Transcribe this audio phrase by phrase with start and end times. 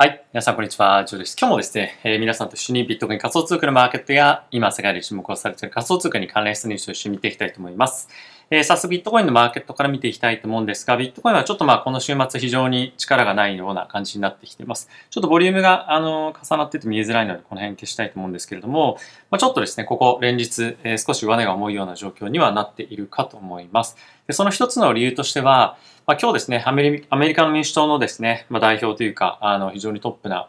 [0.00, 0.24] はい。
[0.32, 1.04] 皆さん、こんにちは。
[1.04, 1.36] ジョーです。
[1.38, 8.08] 今日もですね、えー、皆さんと一緒にビットコイン仮想通貨のマーケットや、今世界で注目をされている仮想通貨に関連したニュースを一緒に見ていきたいと思います。
[8.48, 14.88] えー、早速ビットコインのマーケットから見ていきたいと思うんですが、ビットコインはちょっとまあこの週末非常に力がないような感じになってきています。
[15.10, 18.96] ちょっとボリュームがあの重なってて見えづらいのでこの辺消したいと思うんですけれども、
[19.30, 23.98] まあ、ちょっとですね、ここ連日、えー、少し上値が重いような状況にはなっているかと思います。
[24.26, 25.76] でその一つの理由としては、
[26.10, 30.48] まあ、今日ですね、アメリカの民主党のですね、まあ、代表というか、あの非常にトップな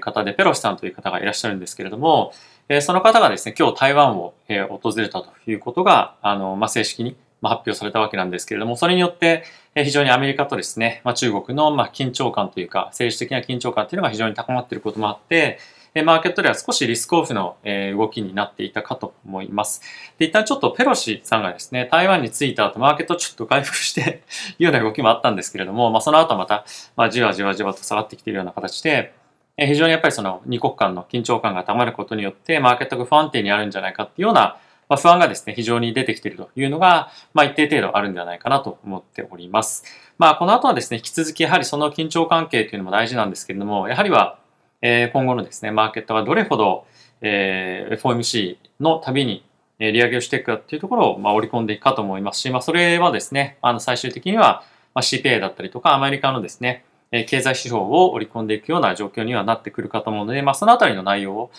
[0.00, 2.32] 方で、ペロシさんという方がいらっしゃるんですけれども、
[2.80, 15.58] その方がですね、今日台湾を、訪れたということが、あの、まあ、正式に発表されたわけなんですけれども、それによって、非常にアメリカとですね、まあ、中国のま緊張感というか、政治的な緊張感というのが非常に高まっていることもあって、
[16.02, 17.56] マーケットでは少しリスクオフの
[17.96, 19.82] 動きになっていたかと思います。
[20.18, 24.22] で、一旦ちょっとペロシさんがですね、台湾に着いた後、マーケットちょっと回復して
[24.58, 26.64] いるような動きもあったんですけれども、まあ、その後また、
[26.96, 29.12] まあ、じわじわじわと下がってきているような形で、
[29.56, 34.58] 非常にやっぱりその二国間の緊張感が高まることによって、マーケットが不安定にあるんじゃないかっていうような、
[34.88, 39.84] ま不安がですね、非常に出てきているというのが、まあ一定程度あるんではないかなと思っております。
[40.16, 44.38] まあこの後はですね、引き続きやはりその緊張関係というのも大事なんですけれども、やはりは、
[44.82, 46.86] え今後のですね、マーケットがどれほど、
[47.20, 49.44] え FOMC のたびに
[49.78, 61.50] 利上げをしていくかっていうところを、ま、織り込んでいくかと思いますし、まあ、それはですね、あの、最終的には、ま、CPA だったりとか、アメリカのですね、経済指標を織り込んでいくような状況にはなってくるかと思うので、まあ、そのあたりの内容を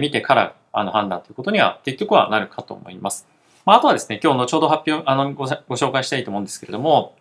[0.00, 3.26] 見てからあの判断ということには結局はなるかと思います。
[3.64, 7.16] まあ、あとはですね、今日後ほど発表、あのご、ご紹介したいと思うんですけれども、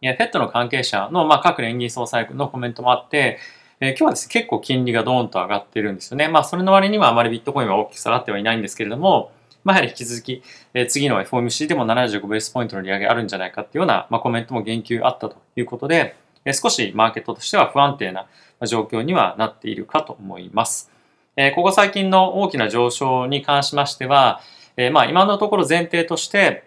[0.00, 3.38] フェットの関係者の、まあ、各連銀総裁のコメントもあって、
[3.80, 6.26] えー、今日はですね、結構金利がドーンと上がってるんですよね。
[6.28, 9.30] まあ、それの割にはあまりビットコインは大きく下がってはいないんですけれども、
[9.62, 10.42] まあ、やはり引き続き、
[10.74, 18.26] えー、次の FOMC でも75ベースポイントの利上げあるんじゃないかっていうような、まあ、コメントも言及あったということで、え少しマーケットとしては不安定な
[18.66, 20.90] 状況にはなっているかと思います。
[21.36, 24.40] えここ最近の大きな上昇に関しましては、
[24.76, 26.64] えまあ今のところ前提として、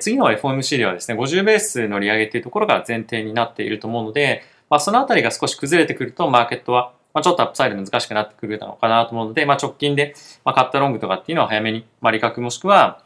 [0.00, 10.14] 次の FOMC ではですね、50ベースの利上げというところが前提になっていると思うので、まあそのあたりが少し崩れてくるとマーケットはまあ、ちょっとアップサイド難しくなってくるのかなと思うので、まあ、直近で、
[10.44, 13.02] まあ、カットロングとかっていうのは早めに、まあ、利確もしくは、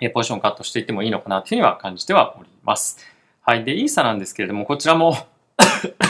[0.00, 2.98] えポジションカットしていってもいいのかなというふうには感じてはおります。
[3.42, 3.64] はい。
[3.64, 5.16] で、イーサなんですけれども、こちらも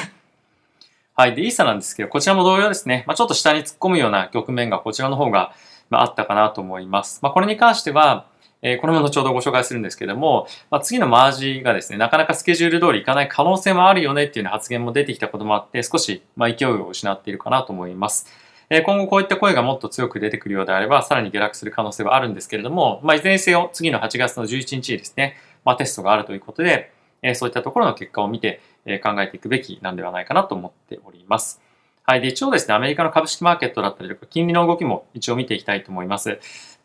[1.14, 1.34] はい。
[1.34, 3.04] で、イーサなんですけど、こちらも同様ですね。
[3.06, 5.53] まあ、ちょっと下に突っ込むような局面がこちらの方が、
[5.91, 7.20] まあ、あったかなと思います。
[7.22, 8.25] まあ、これに関しては、
[8.62, 18.27] えー、これも後ほどご紹介するんですけども、まあ、次のマージがですね、なかなかスケジュール通りいかない可能性もあるよねっていうう発言も出てきたこともあって、少し、ま、勢いを失っているかなと思います。
[18.71, 26.93] え、今後こういった声がもっと強く出てくるようであれば、さらに下落する可能性はあるんですけれども、まあ、いずれにせよ、次の8月の11日にですね、まあ、テストがあるということで、
[27.23, 31.61] え、そういったところの結果を見て、え考えていくべきなんではないかなと思っております。
[32.05, 32.21] はい。
[32.21, 36.39] で、一応ですね、アメリカの株式マーケットだったりとか、金利の動きも一応見ていきたいと思います。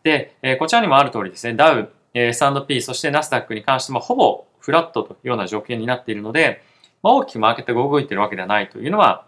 [0.03, 6.61] で、えこちらにもある通りですね、ダウ、え S&P、そしてナスダックに関してもほぼフラットというような条件になっているので、
[7.01, 9.25] まあ、大きくマーケットが動いているわけではないというのは、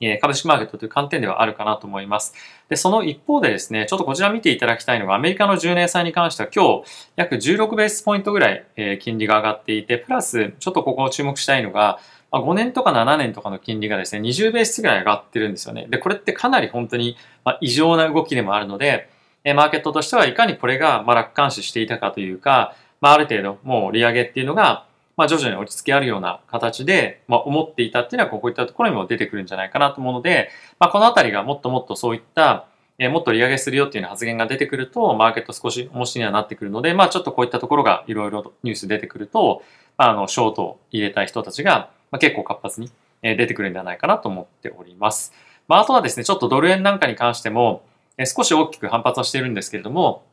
[0.00, 2.34] え株式マーケットという観点ではあるかなと思います。
[2.70, 11.98] で、その一方でですね、ちょっとこちら見ていただきたいのが、アメリカの10年債に関しては今日約16ベースポイントぐらい、え金利が上がっていて、プラスちょっとここを注目したいのが、
[12.32, 15.86] まあ、5年とか7年とかの金利がですね、20ベースぐらい上がってるんですよね。
[15.88, 19.10] で、これってかなり本当に、ま異常な動きでもあるので、
[19.42, 24.86] えマーケットとしてはいかにこれが、ま楽観視していたかというか、まあ、ある程度もう利上げっていうのが、
[25.16, 32.66] まあ、徐々に落ち着きあるような形で、まあ、思っていたっていうのはこういったところにも出てくるんじゃないかなと思うので、まあ、このあたりがもっともっとそういった、
[32.98, 39.62] えもっと利上げするよっていう発言が出てくると、マーケット少し面白いにはなってくるので、まあちょっとこういったところがいろいろニュース出てくると、
[39.96, 42.90] あ、あの、ショートを入れたい人たちが、まあ、結構活発に
[43.22, 45.32] 出てくるんではないかなと思っております。
[45.68, 47.82] まあ、あとはですね、ちょっとドル円なんかに関しても、
[48.26, 50.24] 少し大きく反発をしているんですけれども、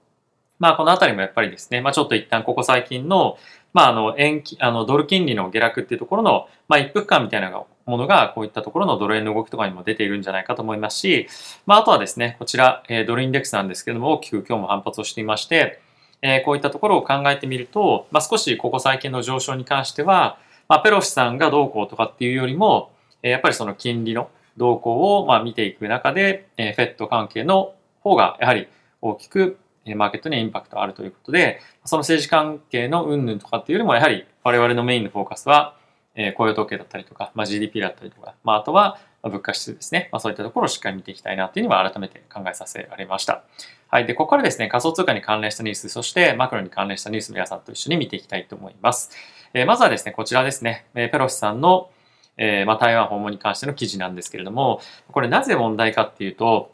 [0.59, 3.37] まあ、このあたりもやっぱりですね、まあ、ちょっと一旦ここ最近の、
[3.73, 7.51] まあ、あの、円、あの、ドル金利の下落っていうところの、まあ、一服感みたいな
[7.85, 11.27] ものが、こういったところのドル円の動きとかにも出ているんじゃないかと思いますし、
[11.67, 15.79] まあ、あとはですね、こちら、え、ドルインデックスなんですけども、大きく今日も反発をしていまして、
[16.23, 22.91] え、こういったところを考えてみると、まあ、少しここ最近の上昇に関しては、まあ、ペロシさんがどうこうとかっていうよりも、
[23.23, 28.67] え、やっぱりその金利の動向を、まあ、見ていく中で、えー、フェット関係の方が、やはり
[29.01, 29.57] 大きく
[29.95, 35.75] マーケットにインパクトあるということで、その政治関係の云々とかっていうよりも、やはり我々のメインのフォーカスは、
[36.15, 40.09] え雇用統計だったりとか、まあ、GDP だったりとか、まあ、あとは物価指数ですね。
[40.11, 43.43] まあ、そういったところをしっかり見ていきたいなっていうのは改めて考えさせられました。
[43.89, 44.05] はい。
[44.05, 49.11] で、ここからですね、仮想通貨に関連したニュース、そしてマクロに関連したニュース皆さんと一緒に見ていきたいと思います。
[49.53, 51.89] え、まずはですね、こちらですね、えペロシさんの
[52.37, 54.79] え、まあ、台湾訪問に関しての記事なんですけれども、
[55.11, 56.71] これなぜ問題かっていうと、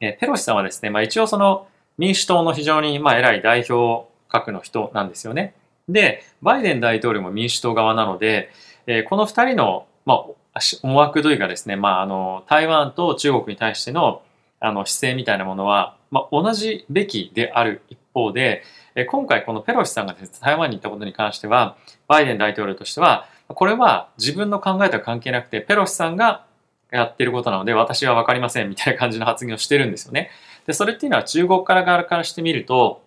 [0.00, 5.54] え、ペロシさんはですね、まあ、一応その民主党の非常にまあ偉い代表格の人なんですよね。
[5.88, 8.50] で、バイデン大統領も民主党側なので、
[8.86, 14.22] え、この2人の、まあ、思惑というかですね、まあ、あの台湾と中国に対しての
[14.62, 18.62] あの姿勢みたいなものは、まあ、同じべきである一方で、
[19.08, 21.76] 今回このペロシさんが、台湾に行ったことに関しては、
[22.08, 26.44] バイデン大統領としては、これは自分の考えとは関係なくて、ペロシさんが
[26.90, 30.30] やってることなので、私はわかりませんみたいな感じの発言をしてるんですよね。
[30.66, 33.02] で、それっていうのは中国から側からしてみると、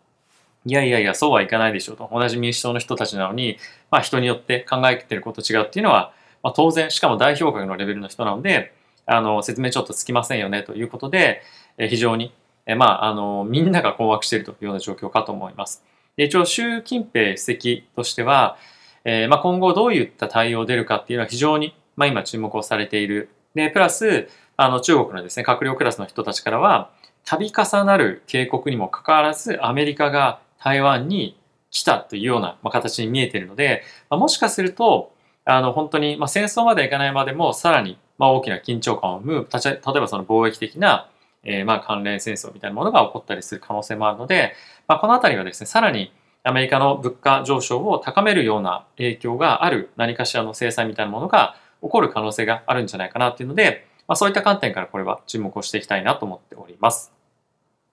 [0.65, 2.09] いやいやいや、そうはいかないでしょうと。
[2.11, 3.57] 同じ民主党の人たちなのに、
[3.91, 8.73] まあ人によって考えてること違うっていうのは、まあ当然、しかも代表格のレベルの人なので、
[9.05, 11.41] あの、説明ちょっとつきませんよねということで、
[11.77, 12.33] 非常に、
[12.65, 15.83] えまあ、あの、みんなが困惑しているというような状況かと思います。
[16.15, 18.57] で一応、習近平主席としては、
[19.05, 23.29] えー、まあ、今後どういった対応を出るかっていうのは非常に、まあ、今注目をされている。
[23.55, 26.91] で、プラス、あの、中国のですね、閣僚クラスの人たちからは、
[27.25, 31.37] 度重なる警告にもかかわらず、アメリカが台湾に
[31.69, 35.11] 来たというような、まあ、形に見えているので、まあ、もしかすると、
[35.45, 41.09] あの、本当に、まあ、戦争までいかないまでも、さらに、まあ、大きな緊張感を生む、例えばその貿易的な、
[41.43, 44.53] えー、まあ、関連戦争みたいなものが起こったりする可能性もあるので、
[44.87, 46.13] まあ、このあたりはですね、さらに、
[46.45, 57.13] アメリカの物価上昇を高めるような影響がある何かしらの制裁みたいなものが起こる可能性があるんじゃないかなっていうので、まあ、そういった観点からこれは注目をしていきたいなと思っております。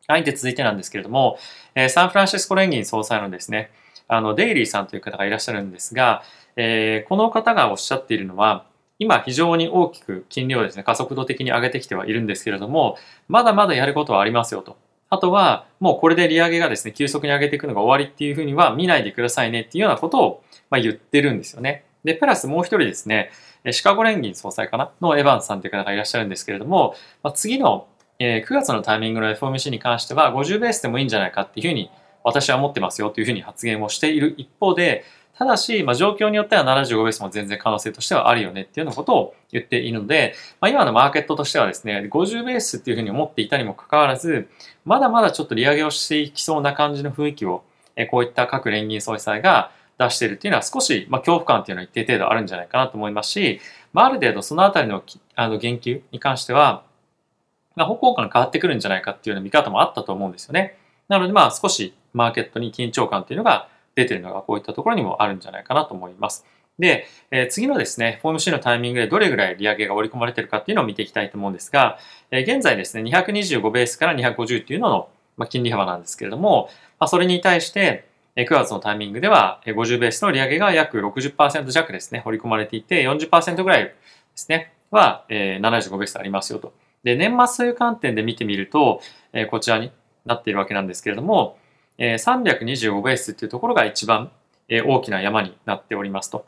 [0.08, 0.24] はい。
[0.24, 1.38] で、続いてなんですけれども、
[1.76, 3.70] えー、サンフランシスコ連銀総裁のですね、
[4.08, 6.24] あの、デイリーさんという方がいらっしゃるんですが、
[6.56, 8.64] えー、この方がおっしゃっているのは、
[9.00, 12.96] 今非常に大きく金利をですね、加速度的に上げてきてはいるんですけれども、
[13.28, 14.76] まだまだやることはありますよと。
[15.08, 21.84] あとは、もうこれで利上げがですね、急速に上げていくのが終わりっていうふうには見ないでくださいねっていうようなことを、ま、言ってるんですよね。
[22.04, 23.30] で、プラスもう一人ですね、
[23.72, 24.92] シカゴ連銀総裁かな？
[25.00, 27.88] のエヴァンスさんという方がいらっしゃるんですけれども、ま、次の、
[28.20, 31.90] 9月のタイミングの FOMC に関しては50ベースでもいいんじゃないかっていうふうに
[32.22, 35.04] 私は思ってますよというふうに発言をしている一方で、
[35.40, 44.50] ただし、まあ、状況によっては75ベースも全然可能性としてはあるよねっていうようなことを言っているので、まあ、今のマーケットとしてはですね、50ベースっていうふうに思っていたにもかかわらず、
[44.84, 47.62] まだまだちょっと利上げをしていきそうな感じの雰囲気を、
[47.96, 53.62] えこういった各連銀総裁が出しているっていうのは少し、まあ、恐怖感っていうのは一定程度あるんじゃないかなと思いますし、
[53.94, 55.02] まあ、ある程度そのあたりの
[55.36, 56.82] あの言及に関しては、
[57.76, 60.76] まあ、方向感が変わってくるんじゃないかっていうような見方もあったと思うんですよね。
[61.08, 66.46] なのでまあ少しマーケットに緊張感っていうのが出てるのがこういったところにもあるんじゃないかなと思います。
[66.78, 71.98] で、え、次のですね、フォーム C のタイミングでどれぐらい利上げが織り込まれてるかっていうのを見ていきたいと思うんですが、
[72.30, 83.94] え、現在ですね、225ベースから250っていうのの、まあ、金利幅なんですけれども、まあ、それに対して、9月のタイミングでは50ベースの利上げが約60%弱ですね、織り込まれていて、40%ぐらいで
[84.34, 86.72] すね、は、えー、75ベースありますよと。
[87.02, 89.00] で、年末という観点で見てみると、
[89.32, 89.90] え、こちらに
[90.24, 91.58] なっているわけなんですけれども、
[92.00, 94.32] え325ベースっていうところが一番、
[94.68, 96.46] え大きな山になっておりますと。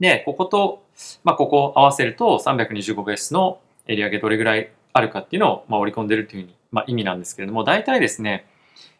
[0.00, 0.82] で、ここと、
[1.22, 8.46] まあ、ここを合わせると325ベースの利上げどれぐらいあるかっていうのを、まあ、織り込んでるというふうに、まあ、意味なんですけれども、大体ですね、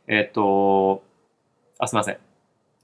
[0.07, 1.03] えっ、と、
[1.79, 2.19] あ、すみません。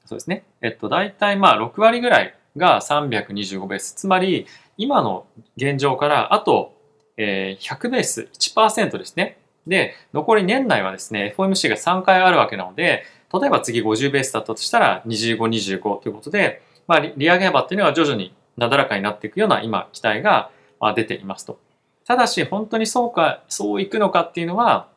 [0.04, 0.44] そうですね。
[0.60, 3.92] えっと、大体まあ6割ぐらいが325ベース。
[3.92, 4.46] つまり、
[4.76, 5.26] 今の
[5.56, 6.76] 現状からあと、
[7.16, 9.38] えー、100ベース、1%ですね。
[9.66, 20.50] で、残り年内はですね、FOMC が3回あるわけなので、例えば次50ベースだったとしたら25、25ということで、まあ、利上げ幅っていうのは徐々になだらかになっていくような今、期待が
[20.94, 21.58] 出ていますと。
[22.04, 24.88] ただし、本当にそうか、そういくのかっていうのは、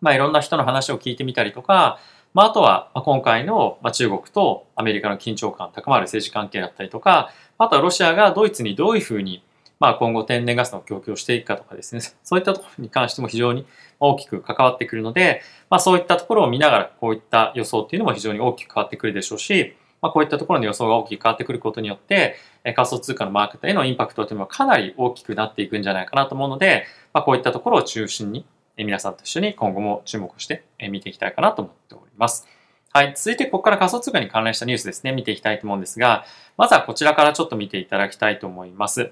[0.00, 1.98] まあ、いろんな人の話を聞いてみたりとか、
[2.34, 9.44] まあ、あとは、今回の中国とアメリカの緊張感高まる政治関係だったりとか、あとはロシアがドイツにどういうふうに
[9.80, 13.66] まあ、今後天然ガスの供給をしていくかとかですね、 そういったところに関しても非常に
[14.00, 22.36] 大きく関わってくるので、まあ、そういったところを見ながら、こういった予想っていうのも非常に大きく変わってくるでしょうし、まあ、こういったところの予想が大きく変わってくることによって、
[22.74, 28.44] 仮想通貨のマーケットへのインパクトというのはかなり大きくなっていくんじゃないかなと思うので、まあ、こういったところを中心に
[28.76, 32.48] 皆さんと一緒に今後も注目して見ていきたいかなと思っております。
[32.92, 33.12] はい。
[33.16, 36.24] 続いて、ここから仮想通貨に関連したニュースですね、見ていきたいと思うんですが、
[36.56, 39.10] まずはこちらからちょっと見ていただきたいと思います。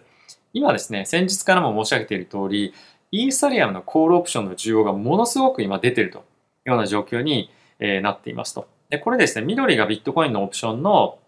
[0.52, 2.74] 今ですね、先日からも申し上げている通り、
[3.10, 6.20] イーサリアムのコールオプションの需要がものすごく今出ているとい
[6.66, 8.68] うような状況に、え、なっていますと。
[8.90, 11.18] で、これですね、緑がビットコインのオプションの、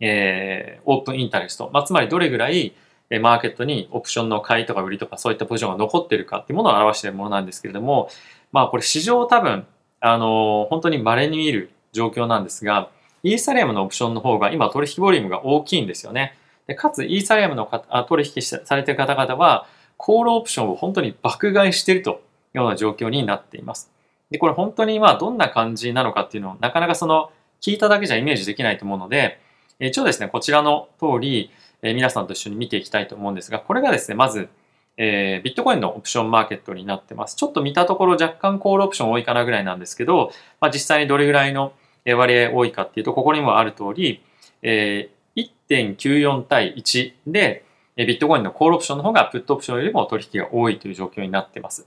[0.00, 2.74] えー、オープンインタレスト、まあ、つまりどれぐらい
[3.20, 8.08] マーケットにオプションの買いとか売りとかそういったポジションが残っているかっていうものを表しているものなんですけれども、
[8.52, 9.66] まあこれ市場多分、
[10.00, 12.90] あの本当に稀に見る状況なんですが、
[13.22, 16.36] イーサリアムのオプションの方が今取引ボリュームが大きいんですよね。
[16.66, 17.70] でかつ、イーサリアムの
[18.08, 22.12] 取引されている方々は、コールオプションを本当に爆買いしているとい
[22.54, 23.90] うような状況になっています。
[24.30, 27.30] で、これ本当にまあどんな感じなのかっていうのをなかなかその
[27.60, 29.40] 聞いただけじゃイメージできないと思うので、
[29.78, 31.50] 一応ですね、こちらの通り、
[31.82, 34.48] 皆さんと一緒に見ていきたいと思うんですが、これがですね、まず、
[34.96, 37.36] えー、ビットコインのオプションマーケットになってます。
[37.36, 41.72] ちょっと見たところ若干コールオプション多いかなぐらいなんですけど、まあ、実際にどれぐらいの
[42.06, 44.22] 割合多いかっていうと、ここにもある通り、
[44.62, 47.64] えー、1.94対1で、
[47.96, 51.86] ビットコインのコールオプションの方がプットオプションよりも取引が多いという状況になってます。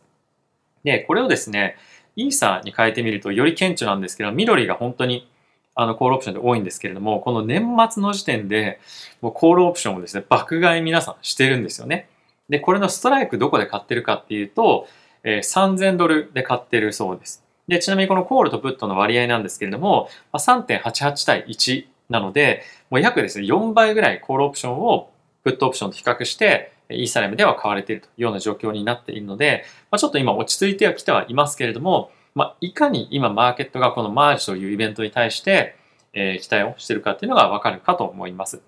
[0.84, 1.75] で、これをですね、
[2.15, 5.29] イーサーに変えてみるとより顕著なんですけど、緑が本当に
[5.75, 8.79] あのコールオプションで多いんですけれども、この年末の時点で
[9.22, 12.10] もうコールオプションをですね、爆買い皆さんしてるんですよね。
[12.50, 14.88] で、これのストライクどこで買ってるかっていうと、
[15.24, 17.44] えー、3000ドルで買ってるそうです。
[17.68, 25.12] で、ちなみにこのコールとプットの割合なんですけれども、3.88対1なので、もう約ですね、4倍ぐらいコールオプションを
[25.44, 35.75] プットオプションと比較して、イーサリアムでは買われているというような状況になっているので、まあ、ちょっと今落ち着いてはきてはいますけれども、まあ、いかに今マーケットがこのマージというイベントに対して、
[36.13, 38.62] え、期待をしているかっていうのがわかるかと思います。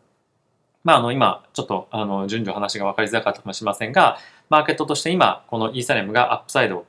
[0.83, 4.17] まあ、あの、今、ちょっと、あの、順序話が分かりづらかったかもしれませんが、
[4.49, 6.85] マーケットとして今、このイーサリアムがアップサイドを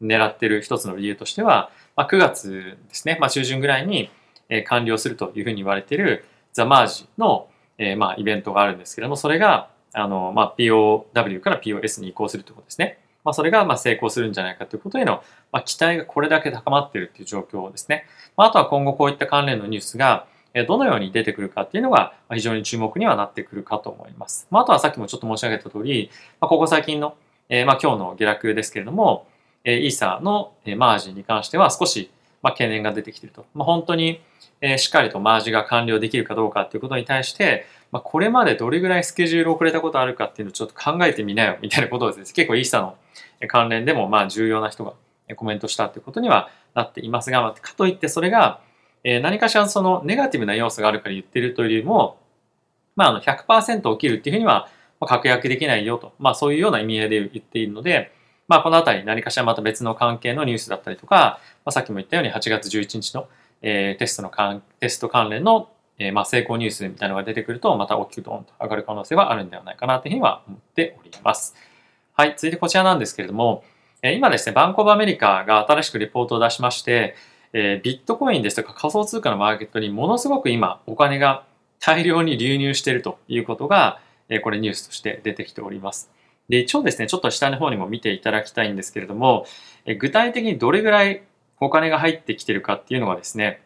[0.00, 4.10] 狙っている一つの理由としては、まあ、9月ですね、まあ、中旬ぐらいに、
[4.52, 12.98] え、完了するというふうに言われているザ・マージの、え、まあ、イベントがあるんですけれども、それが、あの、まあ、POW から POS に移行するということですね。
[13.24, 18.06] まあ、それがま成功するんじゃないかということへの、ま、期待がこれだけ高まっているという状況ですね。
[18.36, 20.26] まあ、とは今後こういった関連のニュースが
[20.66, 24.46] どのように出てくるかっていうのが非常に注目にはなってくるかと思います。
[24.50, 27.14] まあ、とはさっきもちょっと申し上げた通り、ま、ここ最近の、
[27.48, 29.26] え、ま今日の下落ですけれども、
[29.64, 32.10] えー、イーサーのマージンに関しては少し
[32.42, 33.46] まあ懸念が出てきてると。
[33.54, 34.20] まあ、本当に
[34.60, 42.96] えしっかりとマージが完了できるかどうかっていうことに対して、まあ、これまでどれぐらいスケジュール遅れたことあるかっていうのをちょっと考えてみなよみたいなことをですね、結構イーサの
[43.48, 44.94] 関連でもまあ重要な人が
[45.36, 48.60] コメントしたっていうことにはなっていますが、ま、かといってそれが
[49.04, 52.18] え何かしらそのネガティブな要素があるから言ってるというよりも、
[52.94, 54.68] まあ、あの100%起きるっていうふうには
[55.00, 58.12] 確約できないよと、まあ、そういうような意味合いで言っているので、
[58.48, 63.28] まあ、このあたり何かしらまた別の関係のニュースだったりとか、まあ、さっきも言ったように8月11日の、
[63.62, 64.30] えー、テストの
[64.80, 71.54] テスト関連の、えー、まあ成功ニュースみたいなのが出てくると、また大きくドーンと上がる可能性はあるんではないかなというふうには思っております。
[72.14, 73.64] はい、続いてこちらなんですけれども、
[74.02, 77.14] え今ですね、バンコブアメリカが新しくレポートを出しまして、
[77.52, 81.44] えー、ビットコインですとか仮想通貨のマーケットにものすごく今お金が
[81.78, 86.10] 大量に流入しているということが、えー、これニュースとして出てきております。
[86.48, 89.46] で、一応ですね、ちょっと下の方にも見ていただきたいんですけれども、
[89.84, 91.22] え、具体的にどれぐらい
[91.60, 93.62] お金が入ってきてるかっていうのがですね、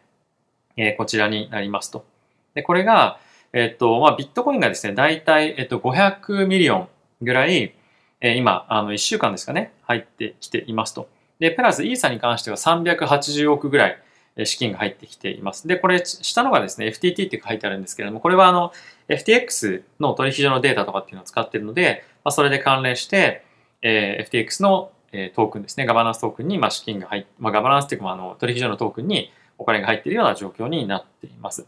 [0.77, 2.05] え、こちらになりますと。
[2.53, 3.19] で、これが、
[3.53, 6.89] えっと、まあ、ビットコインがですね、だいたい、えっと、500ミリオン
[7.21, 7.73] ぐらい、
[8.21, 11.09] え、今、あの、1週間ですかね、入ってきていますと。
[11.39, 13.99] で、プラスイーサに関しては380億ぐらい
[14.45, 15.67] 資金が入ってきています。
[15.67, 18.71] で、これ、下のがですね、FTT って書いてあるんですけれども、これはあの、
[19.09, 23.43] FTX の取引所のデータとかっていうのを使っているので、まあ、それで関連して、
[23.81, 24.91] えー、FTX の
[25.35, 31.65] トークンですね、ガバナンストークンにま資金が入って、まあ、ガバナンスっていうか、あの取引所のトークンにお金が入っているような状況になっています。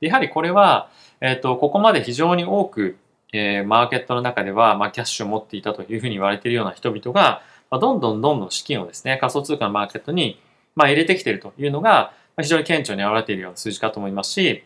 [0.00, 2.96] やはりこれは、えっ、ー、と、ここまで非常に多く、
[3.32, 10.40] えー、マーケットの中では、まあ、キャッシュを持っていたというふうに言われているような人々が、まあ、どんどんどんどん資金をですね、仮想通貨のマーケットに、
[10.74, 14.64] まあ、入れてきているというのが、非常に顕著に現れているような数字かと思いますし、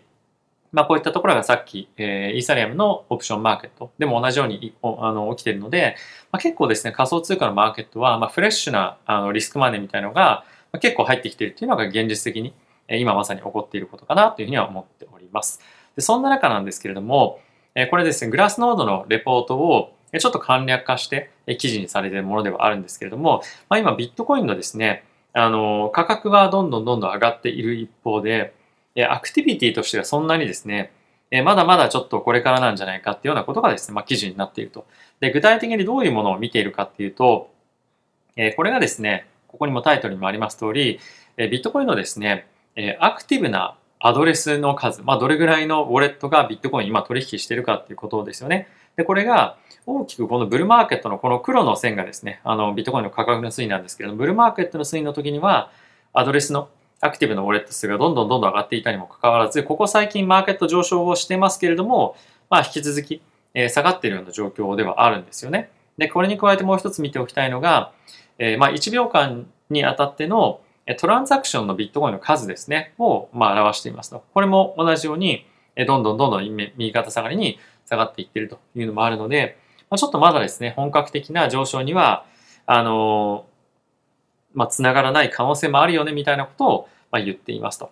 [0.73, 5.97] まあ、こういったところがさっき、えー、イーサリアムのオプションマーケットでも同じようにあの起きているので、
[6.33, 12.55] まあ、結構ですね、仮想通貨のマーケットは、まあ、フレッシュなあのリスクマネーみたいのが、まあ、結構入ってきているというのが現実的に、
[12.89, 15.61] えー、今まさに起こっていることかなというふうには思っております。
[15.95, 17.41] でそんな中なんですけれども、
[17.75, 25.05] えー、これですね、グラスノードのレポートをちょっと簡略化して記事にされているものではあるんですけれども、まあ、今ビットコインのですね、
[25.39, 28.55] あの、価格はどんどんどんどん上がっている一方で、
[29.11, 30.93] アクティビティとしてはそんなにですね、
[31.45, 34.87] まだまだちょっとこれからなんじゃないかっていうようなことがですね、まあ、記事になっていると。
[35.21, 37.51] で、具体的にどういうものを見ているかっていうと、
[38.57, 41.01] これがですね、ここにもタイトルにもあります通り、
[41.37, 42.47] ビットコインのですね、
[43.01, 48.69] アクティブなアドレスの数、まあ、どれぐらいのウォレットがビットコイン今取引してるかっていうことですよね。
[48.97, 55.71] で、これが大きくこのブルーマーケットのこの黒の線がですね、あのビットコインの価格の推移なんですけれども、ブルーマーケットの推移の時には、
[56.13, 56.69] アドレスの
[57.01, 62.17] アクティブなウォレット数がどんどんどんどん上がっていたにもかかわらず、ここ最近マーケット上昇をしてますけれども、
[62.49, 63.21] まあ引き続き、
[63.53, 65.71] え、下がっているような状況ではあるんですよね。
[65.99, 67.93] で、これに加えてもう一つ見ておきたいのが、
[68.39, 70.61] え、まあ1秒間にあたっての
[70.99, 74.25] トランザクションのビットコインの数ですね、をまあ表していますと。
[74.33, 75.47] これも同じように、
[75.87, 79.59] どんどんどんどん右肩下がりに下がっていってるというのもあるので、
[79.91, 82.27] まあ、ちょっとまだですね、本格的な上昇には、
[82.67, 83.47] あの
[84.55, 87.91] まあ、つながらない可能性もあるよねみたいなことを、ま、言っていますと。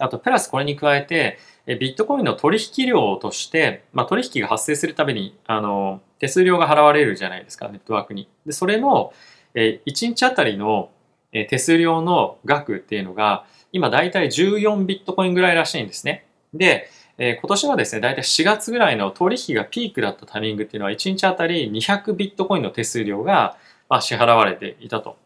[0.00, 8.28] あと、プラスこれに加えて、ビットコインの取引量として、まあ、取引が発生するたびに、あの、手数料が払われるじゃないですか、ネットワークに。
[8.46, 9.12] で、それの、
[9.54, 10.90] え1日あたりの
[11.32, 16.26] 手数料の額っていうのが、今だいたい14ビットコインぐらいらしいんですね。
[16.54, 16.88] で、
[17.18, 23.56] え今年はですね、だいたい4月ぐらいの取引がピークだったタイミングっていうのは、1日あたり200ビットコインの手数料が、
[23.88, 25.16] ま支払われていたと。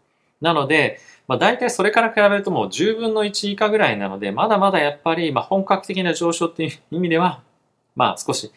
[0.40, 7.42] なので、まあ、大体それから比べるともう10分の1以下ぐらいなので、まだまだやっぱり、ま、本格的な上昇っていう意味では、
[7.94, 8.50] まあ少し、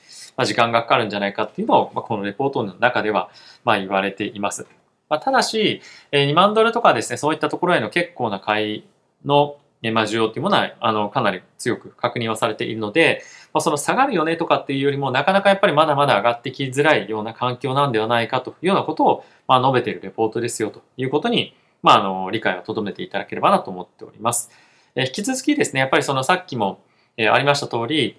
[0.44, 3.30] 時間がかかるんじゃないかっていうのを、まあ、このレポートの中では、
[3.64, 4.66] まあ言われています。
[5.10, 8.84] まあ、ただし、2万ドルとかですね、そういったところへの結構な買い
[9.26, 9.58] の、
[9.92, 13.24] ま、需要っていうものは、あの、かなり強く確認はされているので、
[13.54, 24.52] まあ、その下がるよねとかっていうよりも、なかなかやっぱりまだまだ上がってきづらいような環境なんではないかというようなことを、まあ、述べているレポートですよということに、まあ、あの、理解を留めていただければなと思っております。
[24.96, 26.80] え引き続きですね、やっぱりそのさっきも、
[27.18, 28.18] えありました通り、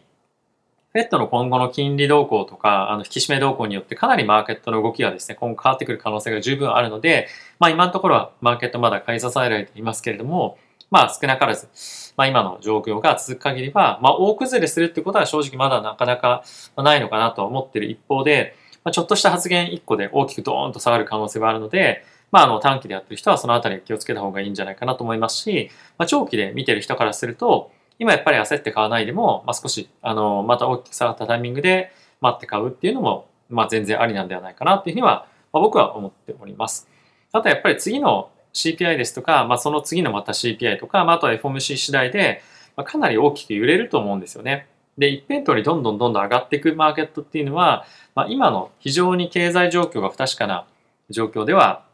[0.97, 10.57] フェットの今後の金利動向とか、あの、引き締め動向によってかなりマーケットの動きがですね、今後変わってくる可能性が十分あるので、まあ今のところはマーケットまだ買い支えられていますけれども、
[10.91, 11.69] まあ少なからず、
[12.17, 16.45] まあ今の状況が続く限りは、まあ大崩れするってことは正直まだなかなか
[16.77, 18.55] ないのかなと思ってる一方で、
[18.87, 31.91] まあ、ちょっとした発言1個で大きくドーンと下がる可能性はあるので、まあ、あの短期でやってる人はそのあたり気をつけた方がいいんじゃないかなと思いますし、まあ、長期で見てる人からすると、今やっぱり焦って買わないでも、まあ、少し、あの、また大きく下がったタイミングで
[32.21, 36.89] 待って買うっていうのも、まあ、全然ありなんではないかなっていうふうには、まあ、僕は思っております。
[37.33, 42.43] あとやっぱり次の CPI ですとか、まあ、その次のまた CPI とか、まあ、あとは FOMC 次第で、
[42.77, 44.67] まあ、かなり大きく揺れると思うんですよね。
[44.97, 47.85] で、一辺倒にどんどんどんどん上がっていくマーケットっていうのは、
[48.15, 50.67] まあ、今の非常に経済状況が不確かな
[51.11, 51.85] 状況では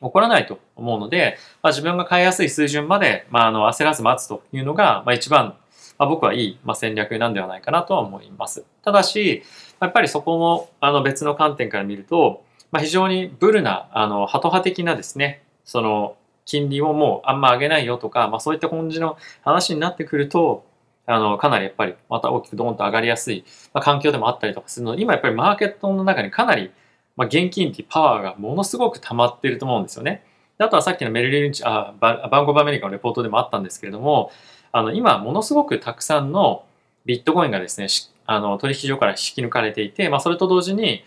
[0.00, 5.56] 起こらないと思うので、まあ、自分が買いやすい水準まで、まあ、あの焦らず待つというのが、まあ、一番、
[5.98, 8.64] まあ、僕はいい、まあ、戦略なんではないかなとは思います。
[8.82, 9.44] ただし、
[9.80, 20.64] やっぱりそこもあの別の観点から見ると、まあ、非常にブルな、あの、ハト派的なですね、その、金利をもうあんま上げないよとか、まあ、そういった感じの話になってくると、
[21.04, 26.70] あの、かなりやっぱりまた大きくドーンと上がりやすい、まあ、環境でもあったりとかするので、今やっぱりマーケットの中にかなり
[27.16, 30.24] まあ、現金っていうパワーがものすごく溜まってると思うんですよね。
[30.58, 34.30] あとはさっきのメルリルンチ、あババンコブアメリカのレポートでもあったんですけれども、
[34.72, 36.64] あの今ものすごくたくさんの
[37.04, 37.88] ビットコインがですね、
[38.26, 41.04] あの取引所から引き抜かれていて、まあ、それと同時に、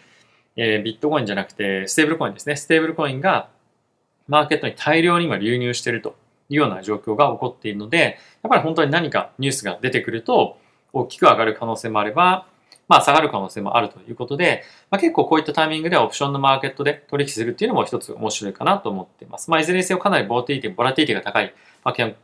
[0.56, 3.50] えー、ビットコインじゃなくてステーブルコインですね、ステーブルコインが
[4.30, 6.15] マーケットに大量に今流入していると
[6.50, 10.58] いうような状況が起こっているので、やっぱり本当に何かニュースが出てくると
[10.94, 12.48] 大きく上がる可能性もあれば、
[12.88, 19.50] まあ下がる可能性もあるということで、まあ、結構こういったタイミングではオプションのマーケットで取引するっていうのも一つ面白いかなと思っています。
[19.52, 21.54] まあいずれにせよかなりボラティティ、ボラティティが高い、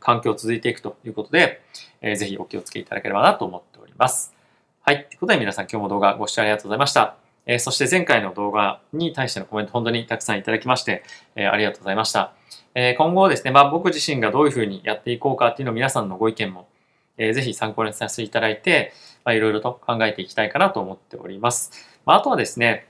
[0.00, 1.62] 環境続いていくということで、
[2.02, 4.34] えー、ぜひお気をつけいただければなと思っております。
[4.82, 5.06] はい。
[5.08, 7.25] ということで皆さん今日も動画ご視聴ありがとうございました。
[7.46, 11.04] え、そして前回の動画に対してのコメント本当にたくさんいただきまして、
[11.36, 12.32] え、ありがとうございました。
[12.74, 16.68] え、今後ですね、まあ僕自身がどういうふうにやっていこうかっていうのを皆さんのご意見も、
[17.18, 18.92] えー、ぜひ参考にさせていただいて、
[19.24, 21.70] まあ、いろいろと考えていきたいかなと思っております。
[22.04, 22.86] まあ、あとはですね、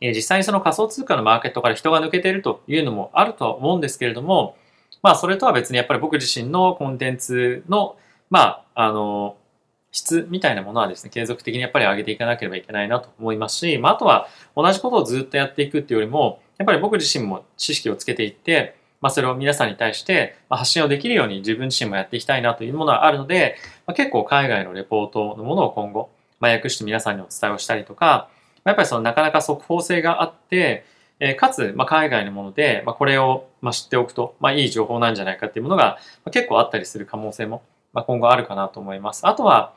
[0.00, 4.56] え実際にその仮想通貨のマーケットから人が抜けているというのもあるとは思うんですけれども、
[5.02, 7.96] まあ、それとは別にやっぱり僕自身のコンテンツの、
[8.28, 9.36] まあ、あの、
[9.96, 23.56] 質みたいなものはですね、継続的にやっぱり上げていかなければいけないなと思いますし、まあ、あとは同じことをずっとやっていくっていうよりも、やっぱり僕自身も知識をつけていって、まあ、それを皆さんに対して発信をできるように自分自身もやっていきたいなというものはあるので、
[23.86, 28.28] まあ、結構海外のレポートのものを今後、まあ、訳して皆さんにお伝えをしたりとか、
[28.64, 30.84] やっぱりそのなかなか速報性があって、
[31.20, 37.62] え、かつ、ま、海外のもので、ま、これを、ま、知っておくと、ま、いい情報なんじゃないかっていうものが、ま、結構あったりする可能性も、
[37.96, 39.26] まあ、今後あるかなと思います。
[39.26, 39.72] あとは、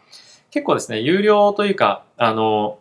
[0.52, 2.78] 結構ですね、有料というか、あの、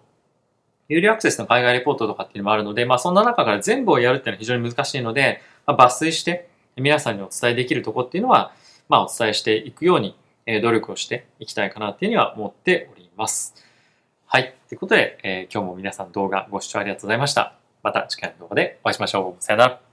[0.88, 8.53] 有料アクセスの海外レポートとかっていうのもあるので、まあそんな中から全部をやるっていうのは非常に難しいので、まあ、抜粋して皆さんにお伝えできるとこっていうのは、
[8.88, 10.16] まあお伝えしていくように
[10.61, 13.55] 努力をしていきたいかなっていうには思っております。
[14.27, 14.57] はい。
[14.68, 17.55] ということで、えー、今日も皆さん動画ご視聴ありがとうございました。
[17.85, 19.44] また次回の動画でお会いしましょう。
[19.44, 19.88] さよなら。